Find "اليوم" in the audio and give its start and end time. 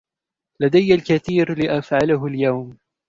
2.25-2.77